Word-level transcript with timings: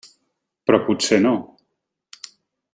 Però 0.69 0.79
potser 0.87 1.21
no. 1.27 1.35